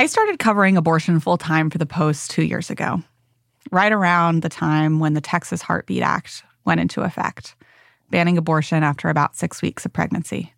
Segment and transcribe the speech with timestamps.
[0.00, 3.02] I started covering abortion full time for the Post two years ago,
[3.70, 7.54] right around the time when the Texas Heartbeat Act went into effect,
[8.08, 10.54] banning abortion after about six weeks of pregnancy.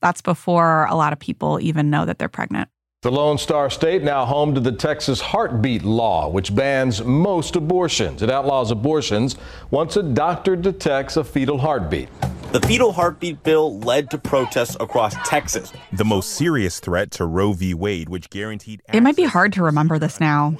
[0.00, 2.70] That's before a lot of people even know that they're pregnant.
[3.02, 8.22] The Lone Star State now home to the Texas Heartbeat Law, which bans most abortions.
[8.22, 9.36] It outlaws abortions
[9.70, 12.08] once a doctor detects a fetal heartbeat.
[12.54, 15.72] The fetal heartbeat bill led to protests across Texas.
[15.92, 17.74] The most serious threat to Roe v.
[17.74, 18.80] Wade, which guaranteed.
[18.92, 20.54] It might be hard to remember this now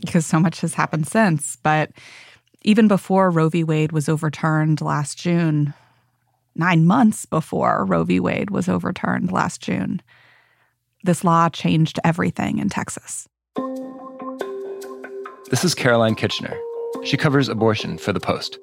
[0.00, 1.90] because so much has happened since, but
[2.62, 3.64] even before Roe v.
[3.64, 5.74] Wade was overturned last June,
[6.54, 8.20] nine months before Roe v.
[8.20, 10.00] Wade was overturned last June,
[11.02, 13.28] this law changed everything in Texas.
[15.50, 16.56] This is Caroline Kitchener.
[17.02, 18.60] She covers abortion for The Post.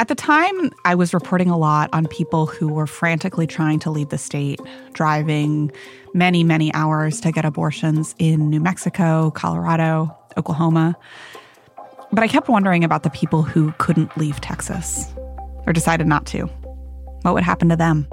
[0.00, 3.90] At the time, I was reporting a lot on people who were frantically trying to
[3.90, 4.58] leave the state,
[4.94, 5.70] driving
[6.14, 10.96] many, many hours to get abortions in New Mexico, Colorado, Oklahoma.
[12.12, 15.12] But I kept wondering about the people who couldn't leave Texas
[15.66, 16.46] or decided not to.
[17.20, 18.08] What would happen to them?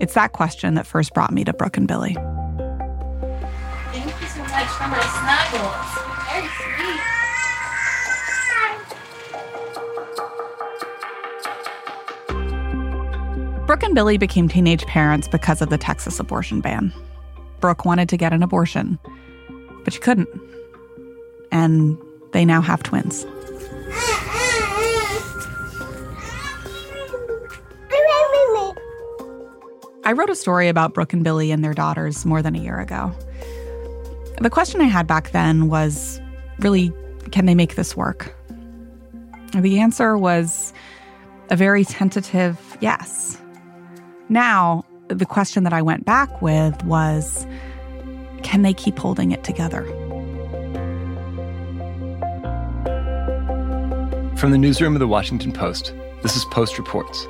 [0.00, 2.14] It's that question that first brought me to Brooke and Billy.
[3.92, 5.00] Thank you so much for my
[5.52, 6.15] snuggles.
[13.66, 16.92] Brooke and Billy became teenage parents because of the Texas abortion ban.
[17.58, 18.96] Brooke wanted to get an abortion,
[19.82, 20.28] but she couldn't.
[21.50, 21.98] And
[22.32, 23.26] they now have twins.
[30.04, 32.78] I wrote a story about Brooke and Billy and their daughters more than a year
[32.78, 33.12] ago.
[34.40, 36.20] The question I had back then was
[36.60, 36.92] really,
[37.32, 38.32] can they make this work?
[39.56, 40.72] The answer was
[41.50, 43.42] a very tentative yes.
[44.28, 47.46] Now, the question that I went back with was
[48.42, 49.84] can they keep holding it together?
[54.36, 57.26] From the newsroom of the Washington Post, this is Post Reports.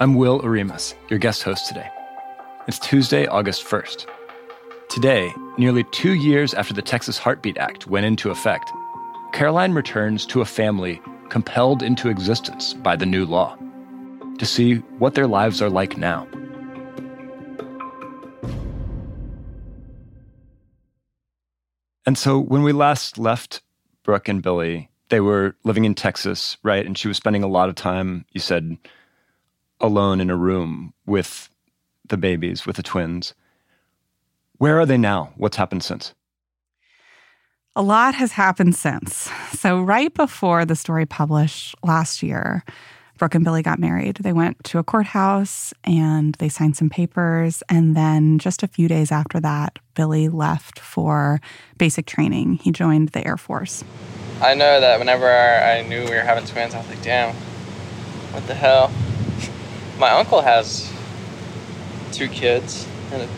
[0.00, 1.88] I'm Will Oremus, your guest host today.
[2.66, 4.06] It's Tuesday, August 1st.
[4.90, 8.70] Today, nearly two years after the Texas Heartbeat Act went into effect,
[9.32, 13.56] Caroline returns to a family compelled into existence by the new law
[14.38, 16.26] to see what their lives are like now.
[22.06, 23.60] And so when we last left
[24.02, 26.86] Brooke and Billy, they were living in Texas, right?
[26.86, 28.78] And she was spending a lot of time, you said,
[29.80, 31.50] alone in a room with
[32.08, 33.34] the babies, with the twins.
[34.56, 35.32] Where are they now?
[35.36, 36.14] What's happened since?
[37.76, 39.30] A lot has happened since.
[39.52, 42.64] So, right before the story published last year,
[43.18, 44.18] Brooke and Billy got married.
[44.20, 47.62] They went to a courthouse and they signed some papers.
[47.68, 51.40] And then just a few days after that, Billy left for
[51.76, 52.54] basic training.
[52.54, 53.84] He joined the Air Force.
[54.40, 57.34] I know that whenever I knew we were having twins, I was like, damn,
[58.32, 58.92] what the hell?
[59.98, 60.92] My uncle has
[62.12, 63.28] two kids and a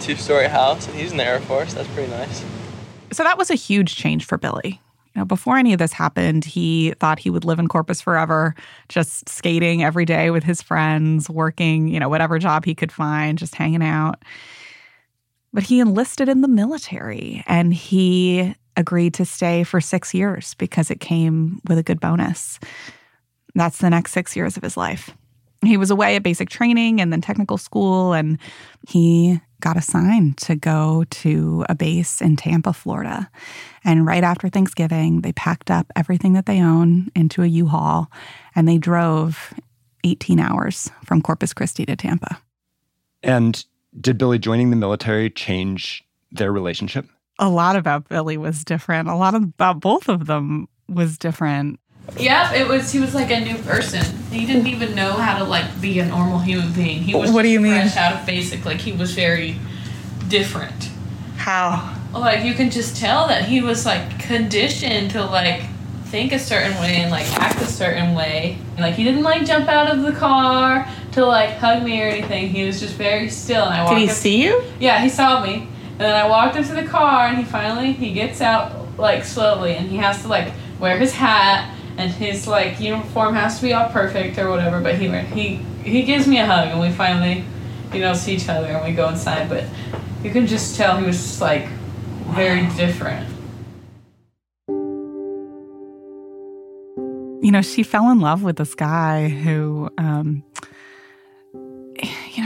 [0.00, 1.74] two story house, and he's in the Air Force.
[1.74, 2.44] That's pretty nice.
[3.12, 4.80] So that was a huge change for Billy.
[5.14, 8.54] Know, before any of this happened, he thought he would live in Corpus forever,
[8.88, 13.38] just skating every day with his friends, working, you know, whatever job he could find,
[13.38, 14.22] just hanging out.
[15.52, 20.90] But he enlisted in the military and he agreed to stay for six years because
[20.90, 22.58] it came with a good bonus.
[23.54, 25.10] That's the next six years of his life.
[25.64, 28.38] He was away at basic training and then technical school, and
[28.88, 33.30] he got assigned to go to a base in Tampa, Florida.
[33.84, 38.10] And right after Thanksgiving, they packed up everything that they own into a U Haul
[38.54, 39.54] and they drove
[40.04, 42.38] 18 hours from Corpus Christi to Tampa.
[43.22, 43.64] And
[44.00, 47.06] did Billy joining the military change their relationship?
[47.38, 49.08] A lot about Billy was different.
[49.08, 51.78] A lot about both of them was different.
[52.18, 52.92] Yep, it was.
[52.92, 54.04] He was like a new person.
[54.30, 57.02] He didn't even know how to like be a normal human being.
[57.02, 57.30] He was.
[57.30, 57.72] What do you mean?
[57.80, 59.56] Fresh out of basic, like he was very
[60.28, 60.90] different.
[61.36, 61.96] How?
[62.12, 65.62] Like you can just tell that he was like conditioned to like
[66.06, 68.58] think a certain way and like act a certain way.
[68.78, 72.48] Like he didn't like jump out of the car to like hug me or anything.
[72.48, 73.64] He was just very still.
[73.64, 74.62] And I walked Did he up- see you?
[74.78, 75.68] Yeah, he saw me.
[75.92, 79.74] And then I walked into the car and he finally he gets out like slowly
[79.76, 83.72] and he has to like wear his hat and his like uniform has to be
[83.72, 87.44] all perfect or whatever, but he he he gives me a hug and we finally
[87.92, 89.64] you know see each other and we go inside, but
[90.22, 91.66] you can just tell he was just like
[92.34, 93.28] very different.
[97.42, 100.44] you know, she fell in love with this guy who, um,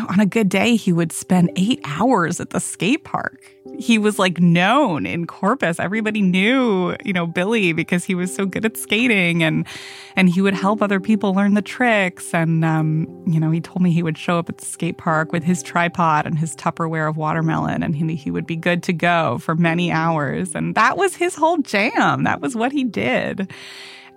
[0.06, 3.52] on a good day, he would spend eight hours at the skate park.
[3.78, 5.78] He was like known in Corpus.
[5.78, 9.66] Everybody knew, you know, Billy because he was so good at skating and
[10.14, 12.32] and he would help other people learn the tricks.
[12.32, 15.32] And um, you know, he told me he would show up at the skate park
[15.32, 18.92] with his tripod and his Tupperware of watermelon, and he, he would be good to
[18.92, 20.54] go for many hours.
[20.54, 22.24] And that was his whole jam.
[22.24, 23.52] That was what he did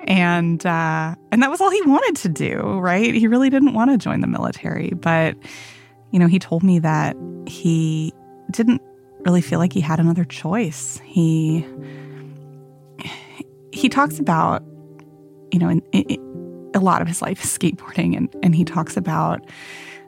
[0.08, 3.92] and uh, and that was all he wanted to do right he really didn't want
[3.92, 5.36] to join the military but
[6.12, 7.16] you know he told me that
[7.48, 8.14] he
[8.52, 8.82] didn't
[9.22, 11.66] really feel like he had another choice he
[13.72, 14.64] he talks about
[15.52, 18.96] you know in, in, a lot of his life is skateboarding and and he talks
[18.96, 19.46] about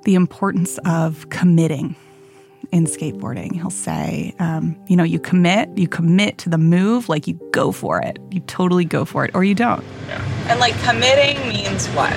[0.03, 1.95] the importance of committing
[2.71, 3.53] in skateboarding.
[3.53, 7.71] He'll say, um, you know, you commit, you commit to the move, like you go
[7.71, 8.17] for it.
[8.31, 9.83] You totally go for it, or you don't.
[10.07, 10.23] Yeah.
[10.47, 12.13] And like committing means what?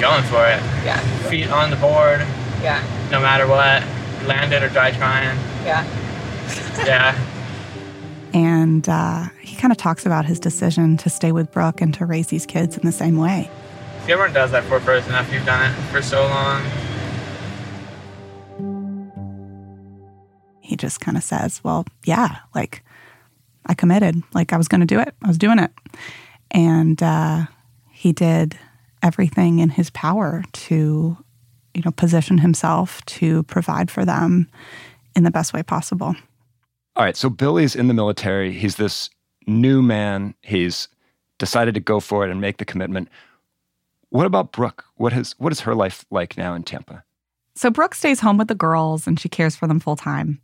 [0.00, 0.60] Going for it.
[0.84, 0.98] Yeah.
[1.28, 2.24] Feet on the board.
[2.64, 2.82] Yeah.
[3.10, 3.82] No matter what,
[4.26, 5.36] landed or dry trying.
[5.66, 5.84] Yeah.
[6.86, 7.14] yeah.
[8.32, 12.06] And uh, he kind of talks about his decision to stay with Brooke and to
[12.06, 13.50] raise these kids in the same way.
[13.98, 16.62] If everyone does that for a person after you've done it for so long,
[20.60, 22.82] he just kind of says, Well, yeah, like
[23.66, 25.70] I committed, like I was going to do it, I was doing it.
[26.50, 27.44] And uh,
[27.92, 28.58] he did
[29.02, 31.18] everything in his power to,
[31.74, 34.48] you know, position himself to provide for them
[35.16, 36.14] in the best way possible.
[36.96, 37.16] All right.
[37.16, 38.52] So Billy's in the military.
[38.52, 39.10] He's this
[39.46, 40.34] new man.
[40.42, 40.88] He's
[41.38, 43.08] decided to go for it and make the commitment.
[44.10, 44.84] What about Brooke?
[44.96, 47.02] What has what is her life like now in Tampa?
[47.56, 50.40] So Brooke stays home with the girls and she cares for them full time.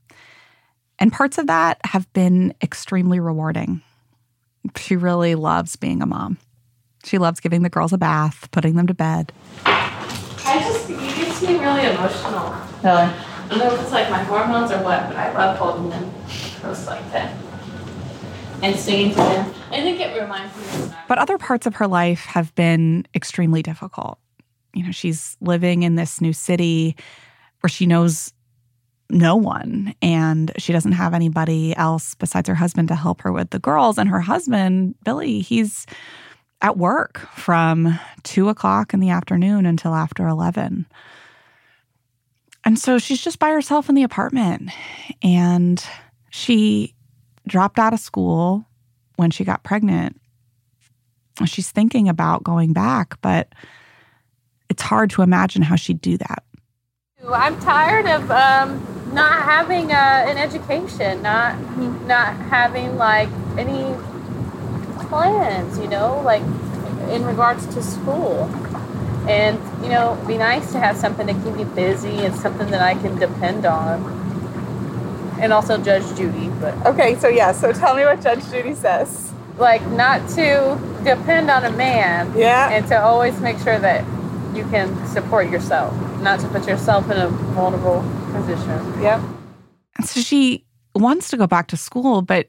[0.98, 3.80] And parts of that have been extremely rewarding.
[4.76, 6.36] She really loves being a mom.
[7.04, 9.32] She loves giving the girls a bath, putting them to bed.
[9.64, 10.89] I just,
[11.40, 12.54] he gets me really emotional.
[12.82, 13.02] Really?
[13.02, 16.12] I don't know if it's like my hormones or what, but I love holding them
[16.60, 17.34] close like that.
[18.62, 19.54] And singing to them.
[19.70, 23.62] I think it reminds me of But other parts of her life have been extremely
[23.62, 24.18] difficult.
[24.74, 26.94] You know, she's living in this new city
[27.60, 28.32] where she knows
[29.10, 33.50] no one and she doesn't have anybody else besides her husband to help her with
[33.50, 35.84] the girls and her husband billy he's
[36.62, 40.86] at work from two o'clock in the afternoon until after 11
[42.64, 44.70] and so she's just by herself in the apartment.
[45.22, 45.84] And
[46.30, 46.94] she
[47.46, 48.64] dropped out of school
[49.16, 50.20] when she got pregnant.
[51.46, 53.52] She's thinking about going back but
[54.70, 56.44] it's hard to imagine how she'd do that.
[57.28, 61.58] I'm tired of um, not having uh, an education, not
[62.06, 63.28] not having like
[63.58, 63.94] any
[65.08, 66.42] plans, you know, like
[67.10, 68.48] in regards to school.
[69.28, 72.80] And you know, be nice to have something to keep me busy and something that
[72.80, 74.18] I can depend on.
[75.40, 77.16] And also Judge Judy, but okay.
[77.16, 79.32] So yeah, so tell me what Judge Judy says.
[79.58, 82.32] Like not to depend on a man.
[82.36, 82.70] Yeah.
[82.70, 84.04] And to always make sure that
[84.54, 89.02] you can support yourself, not to put yourself in a vulnerable position.
[89.02, 89.20] Yep.
[89.96, 90.64] And so she
[90.94, 92.48] wants to go back to school, but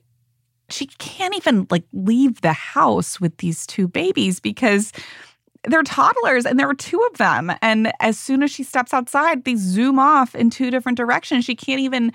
[0.70, 4.92] she can't even like leave the house with these two babies because
[5.66, 7.52] they're toddlers and there are two of them.
[7.62, 11.46] And as soon as she steps outside, they zoom off in two different directions.
[11.46, 12.12] She can't even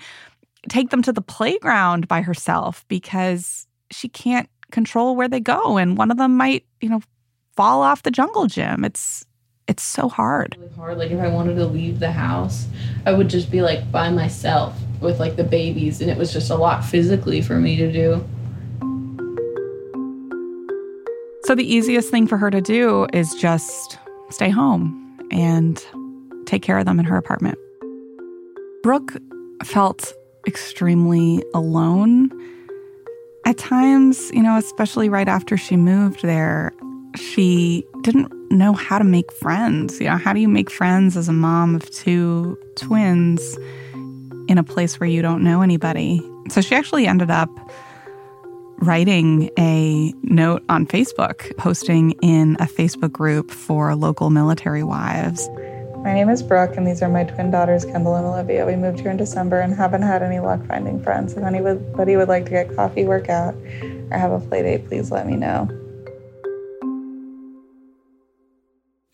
[0.69, 5.77] take them to the playground by herself because she can't control where they go.
[5.77, 7.01] And one of them might, you know,
[7.55, 8.83] fall off the jungle gym.
[8.83, 9.25] It's
[9.67, 10.55] it's so hard.
[10.57, 10.97] Really hard.
[10.97, 12.67] Like if I wanted to leave the house,
[13.05, 16.49] I would just be like by myself with like the babies, and it was just
[16.49, 18.25] a lot physically for me to do.
[21.47, 23.97] So the easiest thing for her to do is just
[24.29, 25.81] stay home and
[26.45, 27.57] take care of them in her apartment.
[28.83, 29.13] Brooke
[29.63, 30.11] felt
[30.45, 32.29] extremely alone.
[33.45, 36.73] At times, you know, especially right after she moved there,
[37.15, 40.01] she didn't know how to make friends.
[40.01, 43.57] You know, how do you make friends as a mom of two twins
[44.49, 46.21] in a place where you don't know anybody?
[46.49, 47.49] So she actually ended up
[48.79, 55.49] writing a note on Facebook, posting in a Facebook group for local military wives.
[56.03, 58.65] My name is Brooke, and these are my twin daughters, Kendall and Olivia.
[58.65, 61.33] We moved here in December and haven't had any luck finding friends.
[61.33, 63.55] If anybody would like to get coffee, work out,
[64.11, 65.67] or have a play date, please let me know.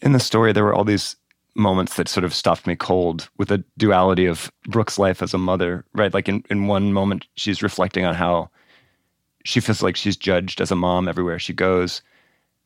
[0.01, 1.15] In the story, there were all these
[1.55, 5.37] moments that sort of stopped me cold with the duality of Brooke's life as a
[5.37, 6.13] mother, right?
[6.13, 8.49] Like in, in one moment, she's reflecting on how
[9.43, 12.01] she feels like she's judged as a mom everywhere she goes.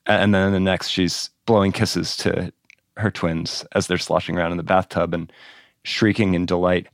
[0.06, 2.52] And then the next, she's blowing kisses to
[2.96, 5.14] her twins as they're sloshing around in the bathtub.
[5.14, 5.32] And
[5.88, 6.88] shrieking in delight.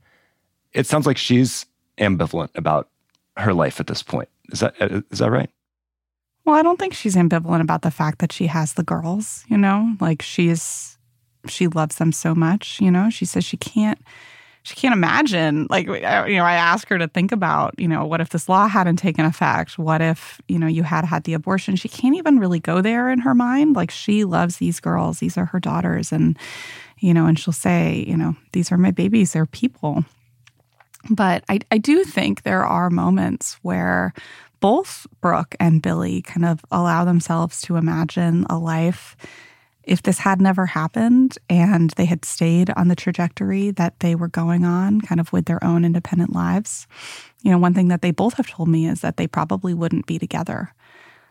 [0.72, 1.66] It sounds like she's
[1.98, 2.88] ambivalent about
[3.36, 4.28] her life at this point.
[4.52, 5.50] Is that uh, is that right?
[6.44, 9.58] Well, I don't think she's ambivalent about the fact that she has the girls, you
[9.58, 9.94] know?
[10.00, 10.98] Like she's
[11.46, 13.10] she loves them so much, you know?
[13.10, 14.00] She says she can't
[14.64, 18.22] she can't imagine like you know i ask her to think about you know what
[18.22, 19.78] if this law hadn't taken effect?
[19.78, 21.76] What if you know you had had the abortion?
[21.76, 23.76] She can't even really go there in her mind.
[23.76, 25.18] Like she loves these girls.
[25.18, 26.12] These are her daughters.
[26.12, 26.38] And
[26.98, 29.32] you know and she'll say you know these are my babies.
[29.32, 30.04] They're people.
[31.10, 34.14] But i, I do think there are moments where
[34.60, 39.14] both brooke and billy kind of allow themselves to imagine a life
[39.86, 44.28] if this had never happened and they had stayed on the trajectory that they were
[44.28, 46.86] going on, kind of with their own independent lives,
[47.42, 50.06] you know, one thing that they both have told me is that they probably wouldn't
[50.06, 50.72] be together.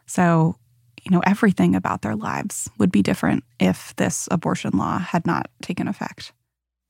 [0.05, 0.55] So,
[1.03, 5.49] you know, everything about their lives would be different if this abortion law had not
[5.61, 6.31] taken effect.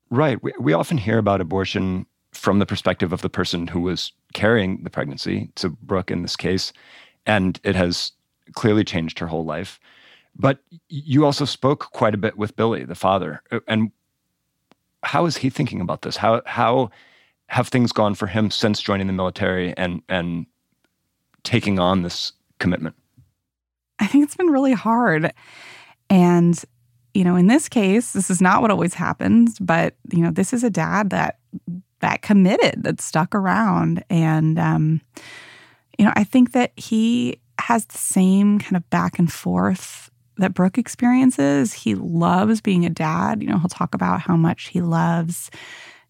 [0.10, 0.42] Right.
[0.44, 4.84] We, we often hear about abortion from the perspective of the person who was carrying
[4.84, 6.74] the pregnancy, to Brooke in this case,
[7.26, 8.12] and it has
[8.54, 9.80] clearly changed her whole life.
[10.36, 10.60] But
[10.90, 13.42] you also spoke quite a bit with Billy, the father.
[13.52, 13.92] Uh, and
[15.04, 16.18] how is he thinking about this?
[16.18, 16.90] How how
[17.48, 20.46] have things gone for him since joining the military and and
[21.44, 22.96] taking on this commitment?
[24.00, 25.32] I think it's been really hard.
[26.10, 26.60] And
[27.14, 30.52] you know, in this case, this is not what always happens, but you know, this
[30.52, 31.40] is a dad that
[32.00, 35.02] that committed, that stuck around and um
[36.00, 40.54] you know, I think that he has the same kind of back and forth that
[40.54, 41.74] Brooke experiences.
[41.74, 43.42] He loves being a dad.
[43.42, 45.52] You know, he'll talk about how much he loves,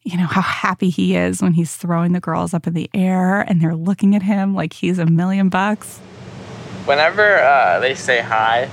[0.03, 3.41] you know, how happy he is when he's throwing the girls up in the air
[3.41, 5.99] and they're looking at him like he's a million bucks.
[6.85, 8.69] Whenever uh, they say hi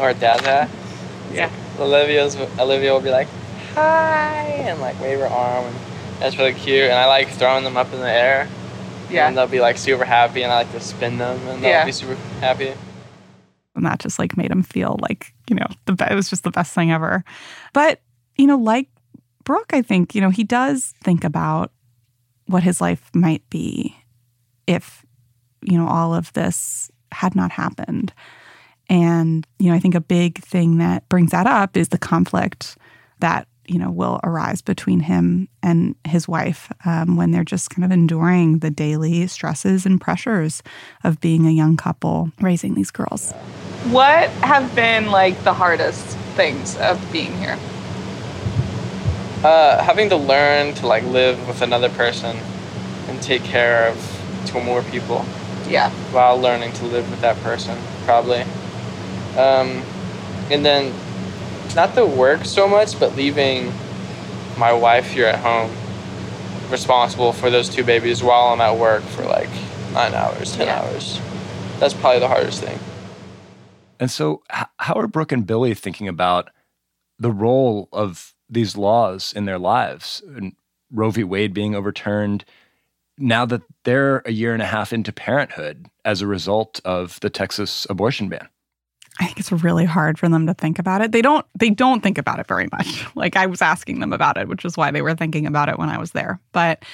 [0.00, 0.68] or dada,
[1.32, 3.28] yeah, Olivia's Olivia will be like
[3.74, 5.76] hi and like wave her arm and
[6.20, 6.84] that's really cute.
[6.84, 8.48] And I like throwing them up in the air.
[9.10, 9.28] Yeah.
[9.28, 11.84] And they'll be like super happy and I like to spin them and they'll yeah.
[11.84, 12.72] be super happy.
[13.82, 16.52] And that just like made him feel like, you know, the it was just the
[16.52, 17.24] best thing ever.
[17.72, 18.00] But,
[18.36, 18.88] you know, like
[19.42, 21.72] Brooke, I think, you know, he does think about
[22.46, 23.96] what his life might be
[24.68, 25.04] if,
[25.62, 28.12] you know, all of this had not happened.
[28.88, 32.76] And, you know, I think a big thing that brings that up is the conflict
[33.18, 37.84] that you know will arise between him and his wife um, when they're just kind
[37.84, 40.62] of enduring the daily stresses and pressures
[41.04, 43.32] of being a young couple raising these girls.
[43.90, 46.04] What have been like the hardest
[46.36, 47.58] things of being here?
[49.42, 52.36] Uh, having to learn to like live with another person
[53.08, 55.24] and take care of two more people.
[55.68, 55.90] Yeah.
[56.12, 58.42] While learning to live with that person probably.
[59.36, 59.82] Um,
[60.50, 60.92] and then
[61.74, 63.72] not the work so much, but leaving
[64.58, 65.70] my wife here at home
[66.70, 69.50] responsible for those two babies while I'm at work for like
[69.92, 70.80] nine hours, 10 yeah.
[70.80, 71.20] hours.
[71.78, 72.78] That's probably the hardest thing.
[74.00, 76.50] And so, how are Brooke and Billy thinking about
[77.18, 80.22] the role of these laws in their lives?
[80.26, 80.54] And
[80.90, 81.24] Roe v.
[81.24, 82.44] Wade being overturned
[83.18, 87.30] now that they're a year and a half into parenthood as a result of the
[87.30, 88.48] Texas abortion ban?
[89.20, 91.12] I think it's really hard for them to think about it.
[91.12, 93.06] They don't they don't think about it very much.
[93.14, 95.78] Like I was asking them about it, which is why they were thinking about it
[95.78, 96.40] when I was there.
[96.52, 96.84] But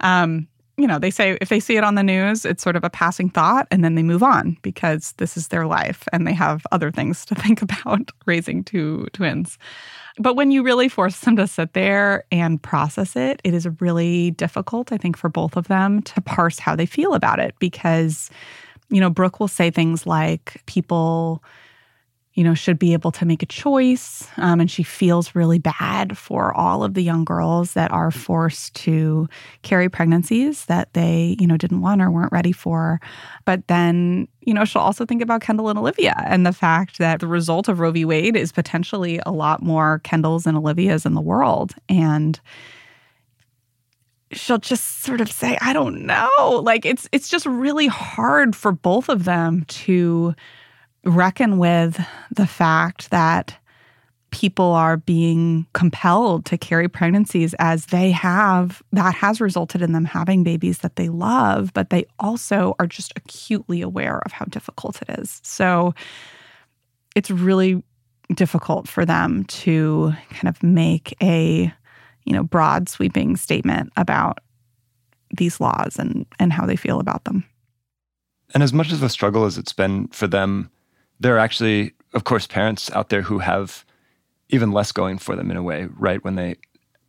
[0.00, 2.84] um, you know, they say if they see it on the news, it's sort of
[2.84, 6.32] a passing thought and then they move on because this is their life and they
[6.32, 9.58] have other things to think about raising two twins.
[10.18, 14.32] But when you really force them to sit there and process it, it is really
[14.32, 18.30] difficult, I think, for both of them to parse how they feel about it because,
[18.88, 21.42] you know, Brooke will say things like people
[22.38, 24.28] you know, should be able to make a choice.
[24.36, 28.74] Um, and she feels really bad for all of the young girls that are forced
[28.76, 29.28] to
[29.62, 33.00] carry pregnancies that they, you know, didn't want or weren't ready for.
[33.44, 37.18] But then, you know, she'll also think about Kendall and Olivia and the fact that
[37.18, 38.04] the result of Roe v.
[38.04, 41.74] Wade is potentially a lot more Kendalls and Olivias in the world.
[41.88, 42.38] And,
[44.30, 48.72] she'll just sort of say i don't know like it's it's just really hard for
[48.72, 50.34] both of them to
[51.04, 52.00] reckon with
[52.30, 53.56] the fact that
[54.30, 60.04] people are being compelled to carry pregnancies as they have that has resulted in them
[60.04, 65.00] having babies that they love but they also are just acutely aware of how difficult
[65.02, 65.40] it is.
[65.44, 65.94] So
[67.16, 67.82] it's really
[68.34, 71.72] difficult for them to kind of make a
[72.24, 74.38] you know broad sweeping statement about
[75.36, 77.44] these laws and and how they feel about them.
[78.52, 80.70] And as much of a struggle as it's been for them
[81.20, 83.84] there are actually, of course, parents out there who have
[84.48, 86.22] even less going for them in a way, right?
[86.24, 86.56] When they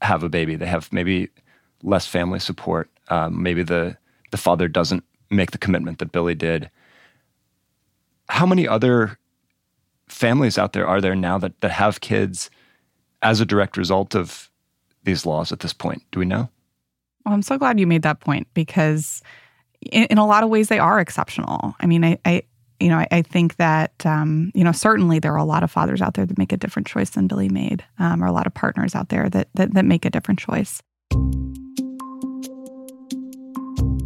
[0.02, 0.56] have a baby.
[0.56, 1.30] They have maybe
[1.84, 2.90] less family support.
[3.10, 3.98] Um, maybe the
[4.32, 6.70] the father doesn't make the commitment that Billy did.
[8.30, 9.18] How many other
[10.08, 12.50] families out there are there now that, that have kids
[13.22, 14.50] as a direct result of
[15.04, 16.04] these laws at this point?
[16.12, 16.50] Do we know?
[17.26, 19.24] Well, I'm so glad you made that point because
[19.82, 21.76] in, in a lot of ways they are exceptional.
[21.80, 22.44] I mean, I, I
[22.80, 25.72] you know, I, I think that um, you know certainly there are a lot of
[25.72, 28.48] fathers out there that make a different choice than Billy made, um, or a lot
[28.48, 30.82] of partners out there that, that that make a different choice.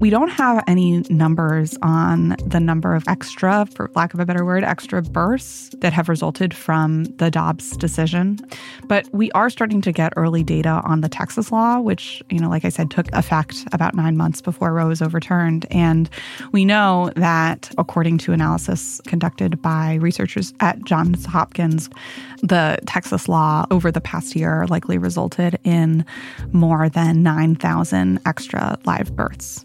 [0.04, 4.44] We don't have any numbers on the number of extra, for lack of a better
[4.44, 8.38] word, extra births that have resulted from the Dobbs decision.
[8.90, 12.50] But we are starting to get early data on the Texas law, which, you know,
[12.50, 15.68] like I said, took effect about nine months before Roe was overturned.
[15.72, 16.10] And
[16.52, 21.90] we know that, according to analysis conducted by researchers at Johns Hopkins,
[22.42, 26.06] the Texas law over the past year likely resulted in
[26.52, 29.64] more than 9,000 extra live births.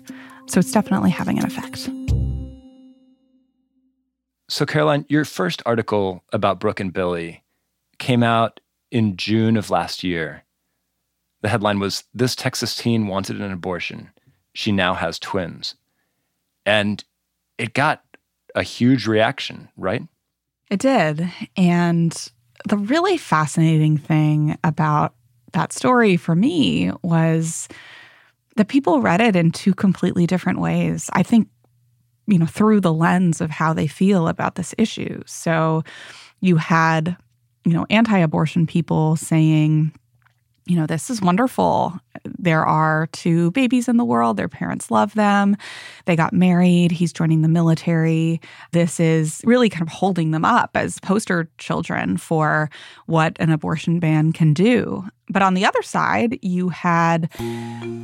[0.49, 1.90] So it's definitely having an effect.
[4.50, 7.45] So, Caroline, your first article about Brooke and Billy
[7.99, 10.45] came out in June of last year.
[11.43, 14.11] The headline was This Texas teen wanted an abortion.
[14.55, 15.75] She now has twins.
[16.64, 17.05] And
[17.59, 18.02] it got
[18.55, 20.02] a huge reaction, right?
[20.71, 21.31] It did.
[21.57, 22.31] And
[22.69, 25.14] the really fascinating thing about
[25.52, 27.69] that story for me was
[28.59, 31.09] that people read it in two completely different ways.
[31.12, 31.49] I think,
[32.27, 35.23] you know, through the lens of how they feel about this issue.
[35.27, 35.85] So
[36.41, 37.17] you had,
[37.65, 39.93] you know, anti abortion people saying,
[40.68, 41.98] you know, this is wonderful.
[42.25, 44.37] There are two babies in the world.
[44.37, 45.56] Their parents love them.
[46.04, 46.92] They got married.
[46.92, 48.40] He's joining the military.
[48.72, 52.68] This is really kind of holding them up as poster children for
[53.06, 55.08] what an abortion ban can do.
[55.30, 57.30] But on the other side, you had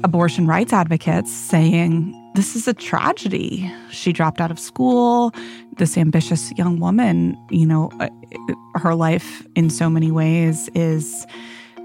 [0.02, 3.70] abortion rights advocates saying, this is a tragedy.
[3.90, 5.32] She dropped out of school.
[5.76, 8.08] This ambitious young woman, you know, uh,
[8.74, 11.26] her life in so many ways is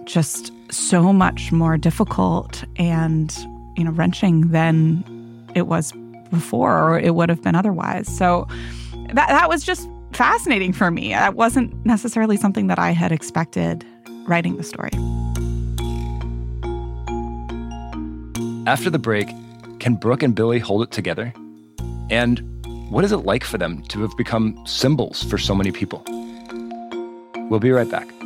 [0.06, 3.36] just so much more difficult and
[3.76, 5.04] you know wrenching than
[5.56, 5.94] it was
[6.30, 8.08] before or it would have been otherwise.
[8.08, 8.48] So
[9.14, 11.10] that that was just fascinating for me.
[11.10, 13.86] That wasn't necessarily something that i had expected
[14.28, 14.92] writing the story.
[18.68, 19.30] After the break
[19.80, 21.34] can brooke and billy hold it together?
[22.10, 22.40] And
[22.90, 26.04] what is it like for them to have become symbols for so many people?
[27.50, 28.19] We'll be right back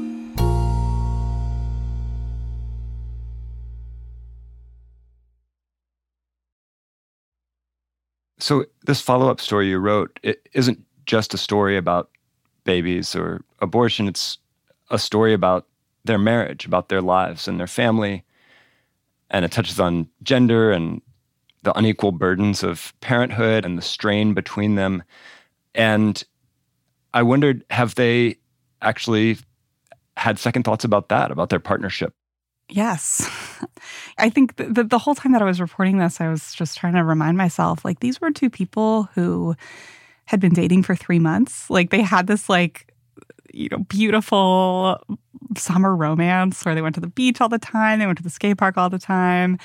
[8.43, 12.09] So this follow-up story you wrote it isn't just a story about
[12.65, 14.05] babies or abortion.
[14.05, 14.37] It's
[14.89, 15.65] a story about
[16.03, 18.25] their marriage, about their lives and their family,
[19.29, 21.01] and it touches on gender and
[21.61, 25.03] the unequal burdens of parenthood and the strain between them.
[25.73, 26.21] And
[27.13, 28.39] I wondered, have they
[28.81, 29.37] actually
[30.17, 32.13] had second thoughts about that, about their partnership?
[32.69, 33.29] Yes.
[34.17, 36.93] I think the, the whole time that I was reporting this, I was just trying
[36.93, 39.55] to remind myself like these were two people who
[40.25, 41.69] had been dating for three months.
[41.69, 42.93] Like they had this like,
[43.53, 44.99] you know, beautiful
[45.57, 48.29] summer romance where they went to the beach all the time, they went to the
[48.29, 49.57] skate park all the time.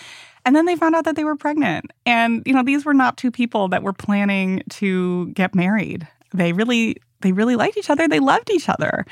[0.45, 1.91] And then they found out that they were pregnant.
[2.07, 6.07] And, you know, these were not two people that were planning to get married.
[6.35, 8.09] They really, they really liked each other.
[8.09, 9.05] They loved each other.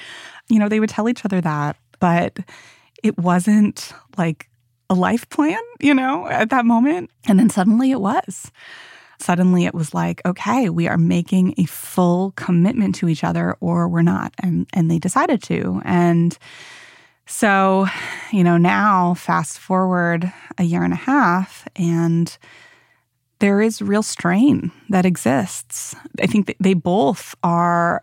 [0.49, 1.77] You know, they would tell each other that.
[2.01, 2.39] But
[3.07, 4.49] it wasn't like
[4.91, 7.11] a life plan, you know, at that moment.
[7.27, 8.51] And then suddenly it was.
[9.19, 13.89] Suddenly it was like, okay, we are making a full commitment to each other or
[13.89, 14.35] we're not.
[14.43, 15.81] And and they decided to.
[15.85, 16.37] And
[17.27, 17.87] so,
[18.31, 22.37] you know, now fast forward a year and a half and
[23.39, 25.95] there is real strain that exists.
[26.21, 28.03] I think they both are,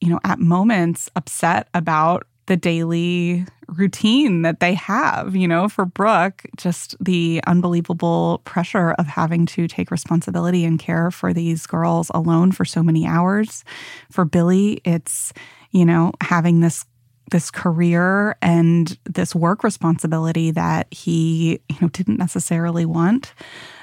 [0.00, 5.34] you know, at moments upset about the daily routine that they have.
[5.34, 11.10] You know, for Brooke, just the unbelievable pressure of having to take responsibility and care
[11.10, 13.64] for these girls alone for so many hours.
[14.10, 15.32] For Billy, it's,
[15.70, 16.84] you know, having this
[17.30, 23.32] this career and this work responsibility that he you know didn't necessarily want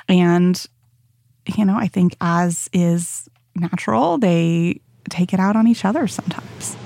[0.08, 0.67] and
[1.58, 6.78] you know i think as is natural they take it out on each other sometimes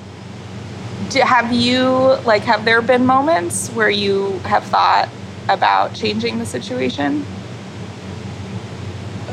[1.09, 1.87] do, have you
[2.25, 5.09] like have there been moments where you have thought
[5.49, 7.25] about changing the situation?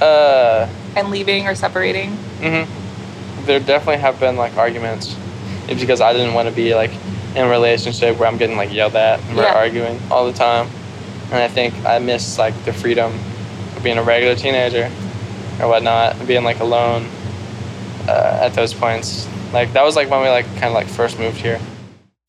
[0.00, 0.68] Uh.
[0.96, 2.10] And leaving or separating?
[2.40, 3.46] Mm-hmm.
[3.46, 5.16] There definitely have been like arguments.
[5.68, 6.90] It's because i didn't want to be like
[7.34, 9.54] in a relationship where I'm getting like yelled at and we're Yeah.
[9.54, 10.68] arguing all the time.
[11.30, 13.12] And I think I miss like the freedom
[13.76, 14.90] of being a regular teenager
[15.60, 17.06] or whatnot, being like alone
[18.08, 19.28] uh, at those points.
[19.52, 21.60] Like that was like when we like kind of like first moved here.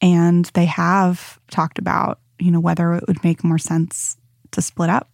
[0.01, 4.17] And they have talked about, you know, whether it would make more sense
[4.51, 5.09] to split up.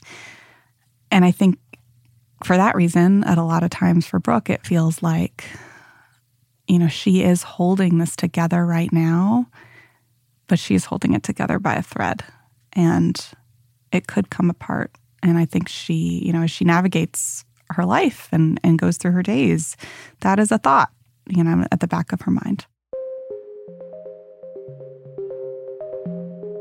[1.11, 1.57] And I think
[2.43, 5.43] for that reason, at a lot of times for Brooke, it feels like,
[6.67, 9.47] you know, she is holding this together right now,
[10.47, 12.23] but she's holding it together by a thread.
[12.73, 13.19] And
[13.91, 14.91] it could come apart.
[15.21, 19.11] And I think she, you know, as she navigates her life and, and goes through
[19.11, 19.77] her days,
[20.21, 20.91] that is a thought,
[21.27, 22.65] you know, at the back of her mind.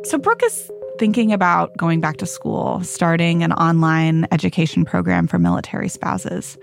[0.05, 5.39] So Brooke is thinking about going back to school, starting an online education program for
[5.39, 6.57] military spouses.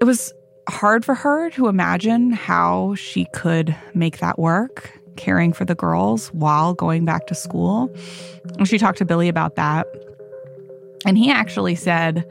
[0.00, 0.32] It was
[0.68, 6.28] hard for her to imagine how she could make that work, caring for the girls
[6.28, 7.94] while going back to school.
[8.58, 9.86] And she talked to Billy about that.
[11.06, 12.24] And he actually said,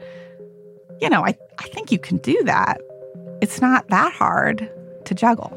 [1.00, 2.80] You know, I, I think you can do that.
[3.40, 4.68] It's not that hard
[5.04, 5.56] to juggle.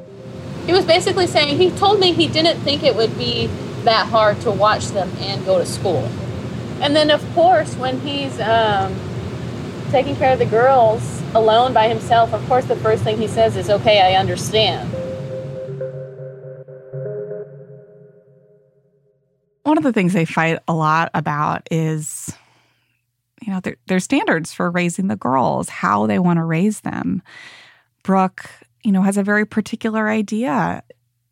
[0.65, 3.47] He was basically saying he told me he didn't think it would be
[3.83, 6.07] that hard to watch them and go to school.
[6.81, 8.95] And then, of course, when he's um,
[9.89, 13.57] taking care of the girls alone by himself, of course, the first thing he says
[13.57, 14.91] is, Okay, I understand.
[19.63, 22.35] One of the things they fight a lot about is,
[23.41, 27.21] you know, their, their standards for raising the girls, how they want to raise them.
[28.03, 28.49] Brooke,
[28.83, 30.83] you know, has a very particular idea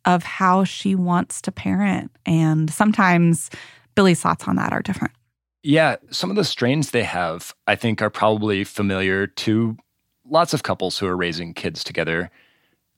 [0.04, 2.10] of how she wants to parent.
[2.26, 3.50] And sometimes
[3.94, 5.12] Billy's thoughts on that are different.
[5.62, 9.76] Yeah, some of the strains they have, I think, are probably familiar to
[10.28, 12.30] lots of couples who are raising kids together.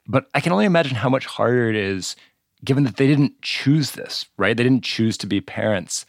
[0.07, 2.15] But I can only imagine how much harder it is
[2.65, 4.57] given that they didn't choose this, right?
[4.57, 6.07] They didn't choose to be parents.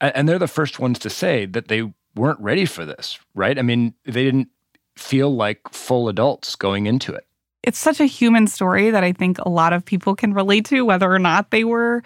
[0.00, 3.58] And they're the first ones to say that they weren't ready for this, right?
[3.58, 4.48] I mean, they didn't
[4.96, 7.26] feel like full adults going into it.
[7.62, 10.82] It's such a human story that I think a lot of people can relate to,
[10.82, 12.02] whether or not they were,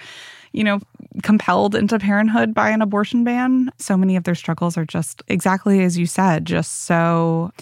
[0.52, 0.80] you know,
[1.22, 3.70] compelled into parenthood by an abortion ban.
[3.78, 7.52] So many of their struggles are just exactly as you said, just so,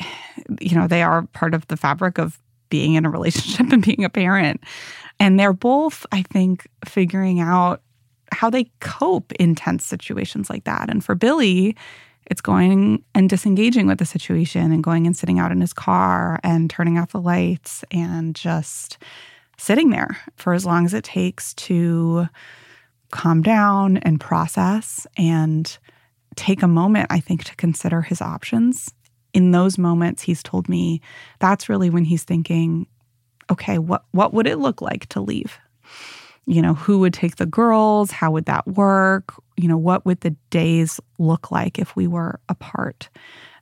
[0.60, 2.38] you know, they are part of the fabric of
[2.68, 4.62] being in a relationship and being a parent.
[5.18, 7.80] And they're both, I think, figuring out
[8.36, 10.90] how they cope in tense situations like that.
[10.90, 11.74] And for Billy,
[12.26, 16.38] it's going and disengaging with the situation and going and sitting out in his car
[16.42, 18.98] and turning off the lights and just
[19.56, 22.28] sitting there for as long as it takes to
[23.10, 25.78] calm down and process and
[26.34, 28.92] take a moment, I think, to consider his options.
[29.32, 31.00] In those moments, he's told me
[31.38, 32.86] that's really when he's thinking,
[33.50, 35.58] okay, what, what would it look like to leave?
[36.46, 38.10] You know, who would take the girls?
[38.10, 39.34] How would that work?
[39.56, 43.08] You know, what would the days look like if we were apart?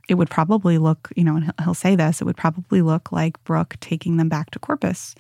[0.07, 3.43] It would probably look, you know, and he'll- say this, it would probably look like
[3.45, 5.15] Brooke taking them back to Corpus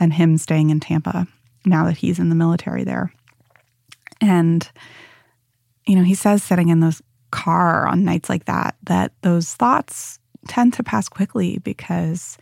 [0.00, 1.28] and him staying in Tampa
[1.64, 3.12] now that he's in the military there.
[4.20, 4.68] And,
[5.86, 7.00] you know, he says sitting in the
[7.30, 12.38] car on nights like that, that those thoughts tend to pass quickly because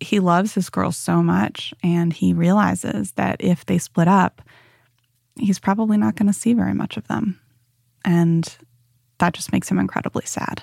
[0.00, 4.42] he loves his girls so much and he realizes that if they split up,
[5.38, 7.38] he's probably not going to see very much of them.
[8.04, 8.56] And
[9.18, 10.62] that just makes him incredibly sad.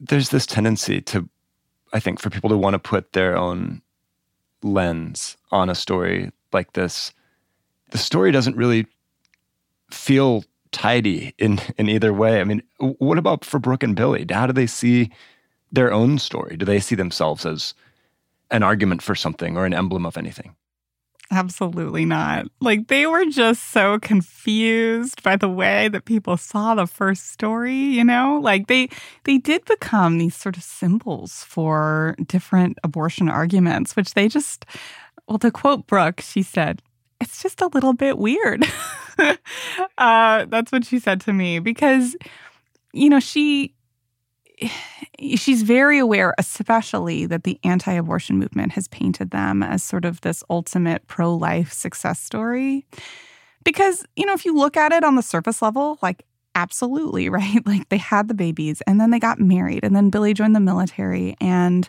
[0.00, 1.28] There's this tendency to,
[1.92, 3.80] I think, for people to want to put their own
[4.62, 7.12] lens on a story like this.
[7.90, 8.86] The story doesn't really
[9.90, 12.40] feel tidy in in either way.
[12.40, 14.26] I mean, what about for Brooke and Billy?
[14.30, 15.10] How do they see
[15.72, 16.56] their own story?
[16.56, 17.74] Do they see themselves as
[18.50, 20.54] an argument for something or an emblem of anything?
[21.30, 22.46] Absolutely not.
[22.60, 27.76] Like they were just so confused by the way that people saw the first story,
[27.76, 28.40] you know?
[28.42, 28.88] Like they
[29.24, 34.64] they did become these sort of symbols for different abortion arguments, which they just
[35.26, 36.80] well to quote Brooke, she said,
[37.20, 38.64] it's just a little bit weird.
[39.98, 42.16] uh, that's what she said to me because
[42.92, 43.74] you know, she
[45.36, 50.20] she's very aware, especially that the anti abortion movement has painted them as sort of
[50.20, 52.86] this ultimate pro life success story.
[53.64, 57.64] Because, you know, if you look at it on the surface level, like, absolutely, right?
[57.66, 60.60] Like, they had the babies and then they got married and then Billy joined the
[60.60, 61.88] military and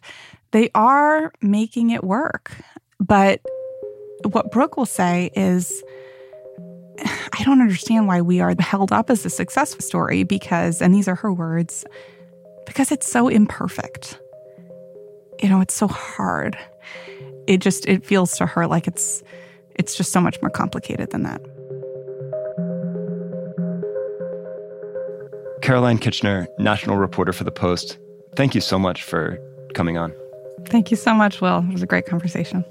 [0.52, 2.56] they are making it work.
[3.00, 3.42] But
[4.24, 5.84] what Brooke will say is,
[7.06, 11.08] I don't understand why we are held up as a success story because, and these
[11.08, 11.86] are her words,
[12.70, 14.20] because it's so imperfect.
[15.42, 16.56] You know, it's so hard.
[17.48, 19.24] It just it feels to her like it's
[19.74, 21.42] it's just so much more complicated than that.
[25.64, 27.98] Caroline Kitchener, national reporter for The Post,
[28.36, 29.40] thank you so much for
[29.74, 30.14] coming on.
[30.66, 31.66] Thank you so much, Will.
[31.68, 32.64] It was a great conversation.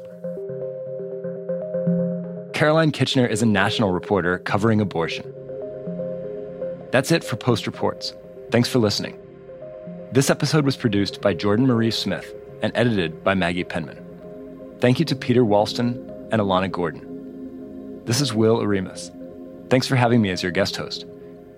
[2.55, 5.33] Caroline Kitchener is a national reporter covering abortion.
[6.93, 8.15] That's it for Post Reports.
[8.51, 9.18] Thanks for listening.
[10.11, 14.03] This episode was produced by Jordan Marie Smith and edited by Maggie Penman.
[14.81, 15.97] Thank you to Peter Walston
[16.33, 18.03] and Alana Gordon.
[18.07, 19.11] This is Will Oremus.
[19.69, 21.05] Thanks for having me as your guest host.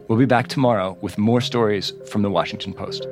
[0.09, 3.07] We'll be back tomorrow with more stories from the Washington Post.